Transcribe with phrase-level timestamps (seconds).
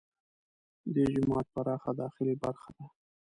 [0.93, 2.85] دې جومات پراخه داخلي برخه ده.